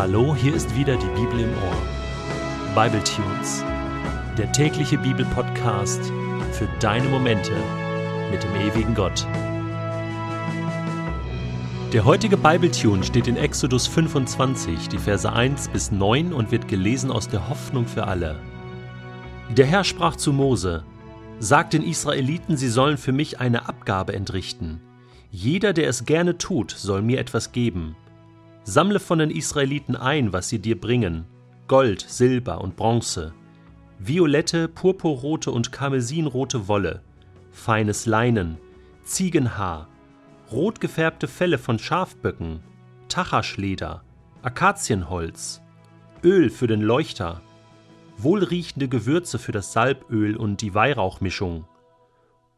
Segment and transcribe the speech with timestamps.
[0.00, 2.74] Hallo, hier ist wieder die Bibel im Ohr.
[2.74, 3.62] Bible Tunes,
[4.38, 6.00] der tägliche Bibelpodcast
[6.52, 7.52] für deine Momente
[8.30, 9.26] mit dem ewigen Gott.
[11.92, 16.66] Der heutige Bible Tune steht in Exodus 25, die Verse 1 bis 9 und wird
[16.66, 18.40] gelesen aus der Hoffnung für alle.
[19.54, 20.82] Der Herr sprach zu Mose:
[21.40, 24.80] Sagt den Israeliten, sie sollen für mich eine Abgabe entrichten.
[25.30, 27.96] Jeder, der es gerne tut, soll mir etwas geben.
[28.64, 31.24] Sammle von den Israeliten ein, was sie dir bringen:
[31.66, 33.32] Gold, Silber und Bronze,
[33.98, 37.02] violette, purpurrote und karmesinrote Wolle,
[37.50, 38.58] feines Leinen,
[39.04, 39.88] Ziegenhaar,
[40.50, 42.60] rot gefärbte Felle von Schafböcken,
[43.08, 44.02] Tachaschleder,
[44.42, 45.62] Akazienholz,
[46.22, 47.40] Öl für den Leuchter,
[48.18, 51.66] wohlriechende Gewürze für das Salböl und die Weihrauchmischung,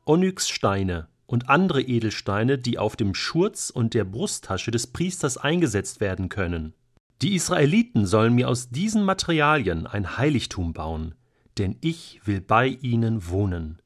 [0.05, 6.29] Onyxsteine, und andere Edelsteine, die auf dem Schurz und der Brusttasche des Priesters eingesetzt werden
[6.29, 6.74] können.
[7.23, 11.15] Die Israeliten sollen mir aus diesen Materialien ein Heiligtum bauen,
[11.57, 13.80] denn ich will bei ihnen wohnen.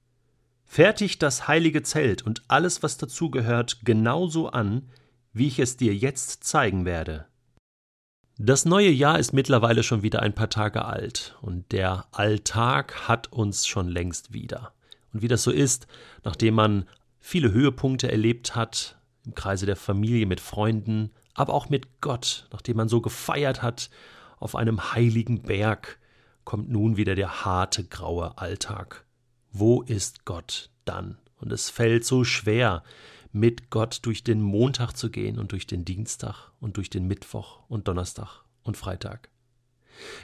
[0.65, 4.89] Fertigt das heilige Zelt und alles, was dazugehört, genauso an,
[5.33, 7.27] wie ich es dir jetzt zeigen werde.
[8.39, 13.31] Das neue Jahr ist mittlerweile schon wieder ein paar Tage alt, und der Alltag hat
[13.33, 14.73] uns schon längst wieder.
[15.13, 15.87] Und wie das so ist,
[16.25, 16.87] nachdem man
[17.27, 22.77] viele Höhepunkte erlebt hat, im Kreise der Familie, mit Freunden, aber auch mit Gott, nachdem
[22.77, 23.91] man so gefeiert hat
[24.39, 25.99] auf einem heiligen Berg,
[26.45, 29.05] kommt nun wieder der harte, graue Alltag.
[29.51, 31.19] Wo ist Gott dann?
[31.35, 32.85] Und es fällt so schwer,
[33.33, 37.69] mit Gott durch den Montag zu gehen und durch den Dienstag und durch den Mittwoch
[37.69, 39.31] und Donnerstag und Freitag.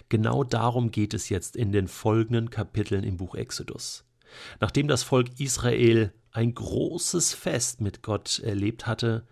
[0.08, 4.04] Genau darum geht es jetzt in den folgenden Kapiteln im Buch Exodus.
[4.60, 9.26] Nachdem das Volk Israel ein großes Fest mit Gott erlebt hatte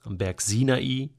[0.00, 1.10] am Berg Sinai.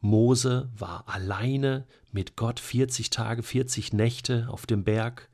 [0.00, 5.28] Mose war alleine mit Gott 40 Tage, 40 Nächte auf dem Berg,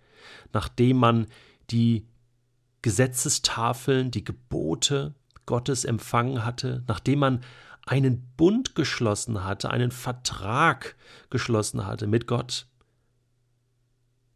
[0.53, 1.27] nachdem man
[1.71, 2.07] die
[2.83, 5.15] Gesetzestafeln, die Gebote
[5.45, 7.45] Gottes empfangen hatte, nachdem man
[7.85, 10.97] einen Bund geschlossen hatte, einen Vertrag
[11.29, 12.67] geschlossen hatte mit Gott,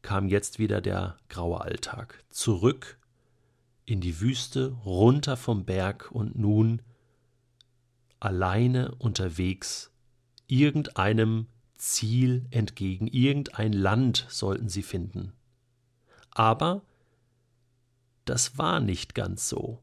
[0.02, 2.24] kam jetzt wieder der graue Alltag.
[2.28, 2.98] Zurück
[3.86, 6.82] in die Wüste, runter vom Berg und nun
[8.20, 9.92] alleine unterwegs
[10.46, 11.46] irgendeinem
[11.76, 15.32] Ziel entgegen, irgendein Land sollten sie finden.
[16.30, 16.82] Aber
[18.24, 19.82] das war nicht ganz so.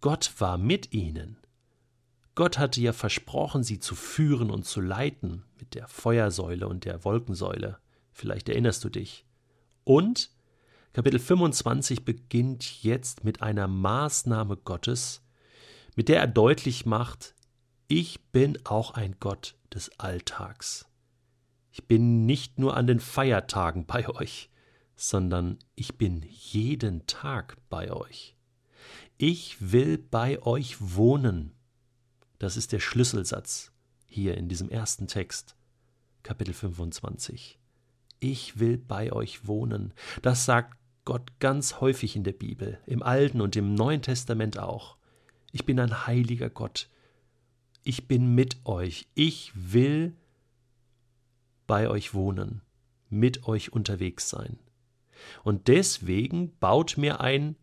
[0.00, 1.38] Gott war mit ihnen.
[2.34, 7.04] Gott hatte ja versprochen, sie zu führen und zu leiten mit der Feuersäule und der
[7.04, 7.78] Wolkensäule.
[8.10, 9.24] Vielleicht erinnerst du dich.
[9.84, 10.30] Und
[10.92, 15.22] Kapitel 25 beginnt jetzt mit einer Maßnahme Gottes,
[15.96, 17.34] mit der er deutlich macht,
[17.88, 20.86] ich bin auch ein Gott des Alltags.
[21.70, 24.50] Ich bin nicht nur an den Feiertagen bei euch,
[24.94, 28.36] sondern ich bin jeden Tag bei euch.
[29.16, 31.52] Ich will bei euch wohnen.
[32.38, 33.72] Das ist der Schlüsselsatz
[34.04, 35.56] hier in diesem ersten Text,
[36.22, 37.58] Kapitel 25.
[38.20, 39.94] Ich will bei euch wohnen.
[40.20, 44.96] Das sagt Gott ganz häufig in der Bibel, im Alten und im Neuen Testament auch.
[45.50, 46.88] Ich bin ein heiliger Gott.
[47.82, 49.08] Ich bin mit euch.
[49.14, 50.16] Ich will
[51.66, 52.62] bei euch wohnen,
[53.08, 54.58] mit euch unterwegs sein.
[55.42, 57.56] Und deswegen baut mir ein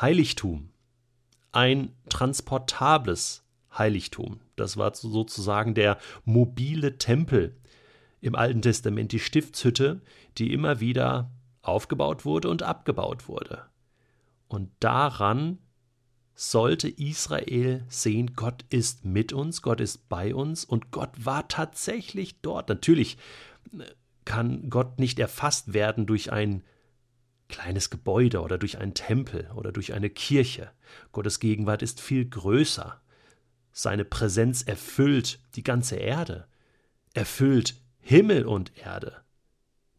[0.00, 0.70] Heiligtum,
[1.52, 3.44] ein transportables
[3.76, 4.40] Heiligtum.
[4.56, 7.56] Das war sozusagen der mobile Tempel
[8.20, 10.00] im Alten Testament, die Stiftshütte,
[10.38, 11.30] die immer wieder
[11.62, 13.64] aufgebaut wurde und abgebaut wurde.
[14.48, 15.58] Und daran
[16.34, 22.40] sollte Israel sehen, Gott ist mit uns, Gott ist bei uns und Gott war tatsächlich
[22.40, 22.68] dort.
[22.68, 23.16] Natürlich
[23.78, 23.84] äh,
[24.24, 26.62] kann Gott nicht erfasst werden durch ein
[27.48, 30.70] kleines Gebäude oder durch einen Tempel oder durch eine Kirche.
[31.12, 33.00] Gottes Gegenwart ist viel größer.
[33.72, 36.46] Seine Präsenz erfüllt die ganze Erde,
[37.14, 39.22] erfüllt Himmel und Erde.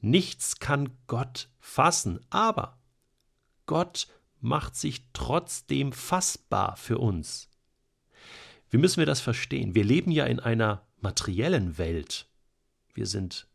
[0.05, 2.77] Nichts kann Gott fassen, aber
[3.67, 4.09] Gott
[4.41, 7.49] macht sich trotzdem fassbar für uns.
[8.69, 9.75] Wie müssen wir das verstehen?
[9.75, 12.27] Wir leben ja in einer materiellen Welt.
[12.93, 13.47] Wir sind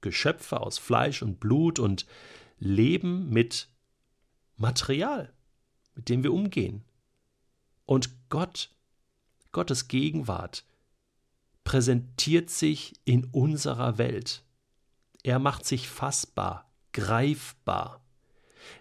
[0.00, 2.04] Geschöpfe aus Fleisch und Blut und
[2.58, 3.68] leben mit
[4.56, 5.32] Material,
[5.94, 6.82] mit dem wir umgehen.
[7.86, 8.70] Und Gott,
[9.52, 10.64] Gottes Gegenwart,
[11.62, 14.42] präsentiert sich in unserer Welt.
[15.22, 18.00] Er macht sich fassbar, greifbar.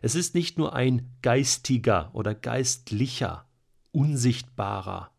[0.02, 3.46] Es ist nicht nur ein geistiger oder geistlicher,
[3.92, 5.12] unsichtbarer,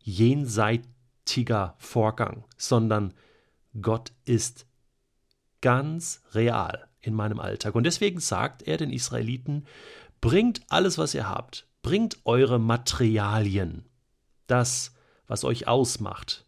[0.00, 3.14] jenseitiger Vorgang, sondern
[3.80, 4.66] Gott ist
[5.60, 7.74] ganz real in meinem Alltag.
[7.74, 9.66] Und deswegen sagt er den Israeliten,
[10.20, 13.84] bringt alles, was ihr habt, bringt eure Materialien,
[14.46, 14.94] das,
[15.26, 16.44] was euch ausmacht,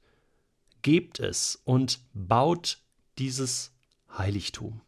[0.83, 2.79] gebt es und baut
[3.19, 3.73] dieses
[4.17, 4.81] Heiligtum.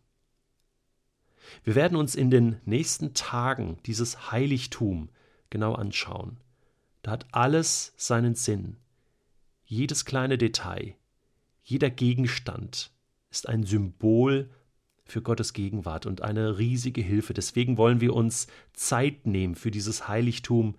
[1.64, 5.08] Wir werden uns in den nächsten Tagen dieses Heiligtum
[5.50, 6.38] genau anschauen.
[7.02, 8.76] Da hat alles seinen Sinn.
[9.64, 10.94] Jedes kleine Detail,
[11.62, 12.90] jeder Gegenstand
[13.30, 14.50] ist ein Symbol
[15.04, 17.34] für Gottes Gegenwart und eine riesige Hilfe.
[17.34, 20.76] Deswegen wollen wir uns Zeit nehmen für dieses Heiligtum,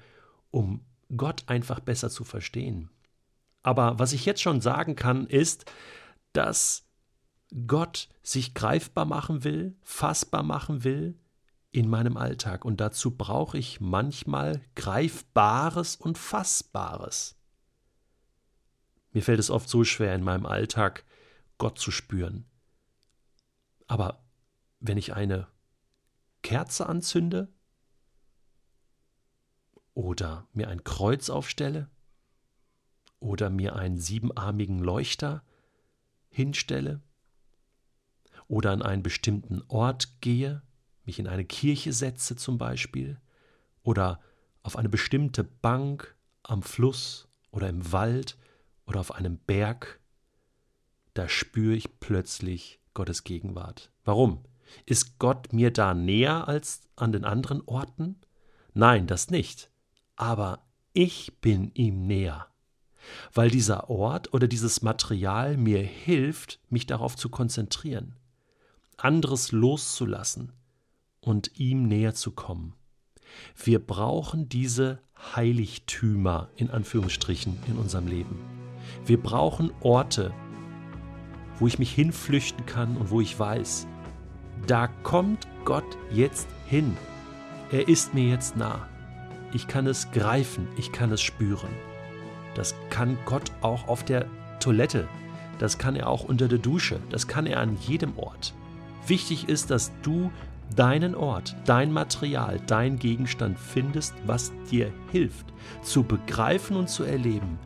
[0.51, 0.81] um
[1.16, 2.90] Gott einfach besser zu verstehen.
[3.62, 5.66] Aber was ich jetzt schon sagen kann, ist,
[6.34, 6.86] dass
[7.67, 11.19] Gott sich greifbar machen will, fassbar machen will
[11.71, 12.65] in meinem Alltag.
[12.65, 17.35] Und dazu brauche ich manchmal Greifbares und Fassbares.
[19.11, 21.05] Mir fällt es oft so schwer in meinem Alltag,
[21.59, 22.45] Gott zu spüren.
[23.85, 24.23] Aber
[24.79, 25.47] wenn ich eine
[26.41, 27.53] Kerze anzünde
[29.94, 31.89] oder mir ein Kreuz aufstelle
[33.19, 35.44] oder mir einen siebenarmigen Leuchter
[36.29, 37.01] hinstelle
[38.48, 40.62] oder an einen bestimmten Ort gehe,
[41.06, 43.19] mich in eine Kirche setze zum Beispiel
[43.84, 44.19] oder
[44.63, 48.38] auf eine bestimmte Bank am Fluss oder im Wald
[48.86, 50.00] oder auf einem Berg,
[51.13, 53.92] da spüre ich plötzlich Gottes Gegenwart.
[54.04, 54.45] Warum?
[54.86, 58.19] Ist Gott mir da näher als an den anderen Orten?
[58.74, 59.69] Nein, das nicht.
[60.16, 62.48] Aber ich bin ihm näher,
[63.34, 68.16] weil dieser Ort oder dieses Material mir hilft, mich darauf zu konzentrieren,
[68.98, 70.51] anderes loszulassen
[71.22, 72.74] und ihm näher zu kommen.
[73.56, 75.00] Wir brauchen diese
[75.36, 78.40] Heiligtümer in Anführungsstrichen in unserem Leben.
[79.06, 80.34] Wir brauchen Orte,
[81.60, 83.88] wo ich mich hinflüchten kann und wo ich weiß,
[84.68, 86.98] da kommt Gott jetzt hin.
[87.72, 88.88] Er ist mir jetzt nah.
[89.54, 91.69] Ich kann es greifen, ich kann es spüren.
[92.56, 94.28] Das kann Gott auch auf der
[94.60, 95.07] Toilette,
[95.60, 98.54] das kann er auch unter der Dusche, das kann er an jedem Ort.
[99.07, 100.31] Wichtig ist, dass du
[100.75, 105.45] deinen Ort, dein Material, dein Gegenstand findest, was dir hilft,
[105.81, 107.59] zu begreifen und zu erleben,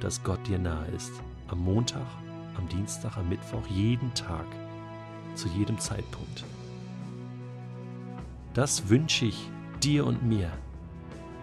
[0.00, 1.12] dass Gott dir nahe ist.
[1.48, 2.06] Am Montag,
[2.56, 4.46] am Dienstag, am Mittwoch, jeden Tag,
[5.34, 6.44] zu jedem Zeitpunkt.
[8.52, 9.50] Das wünsche ich
[9.82, 10.50] dir und mir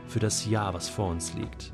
[0.08, 1.74] für das Jahr, was vor uns liegt.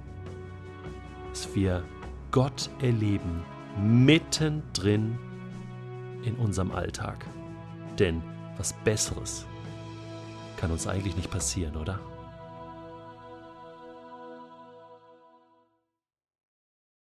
[1.30, 1.83] Dass wir
[2.31, 3.44] Gott erleben,
[3.80, 5.18] mittendrin
[6.24, 7.25] in unserem Alltag.
[8.00, 8.22] Denn
[8.58, 9.46] was Besseres
[10.58, 12.00] kann uns eigentlich nicht passieren, oder?